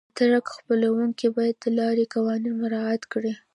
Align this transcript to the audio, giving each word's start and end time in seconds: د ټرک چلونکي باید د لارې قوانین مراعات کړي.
د 0.01 0.03
ټرک 0.17 0.45
چلونکي 0.67 1.27
باید 1.35 1.55
د 1.63 1.65
لارې 1.79 2.05
قوانین 2.13 2.53
مراعات 2.61 3.03
کړي. 3.13 3.33